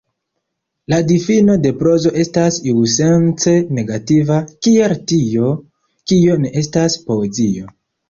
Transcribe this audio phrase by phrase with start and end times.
[0.93, 5.55] La difino de prozo estas iusence negativa, kiel tio,
[6.11, 7.75] kio ne estas poezio.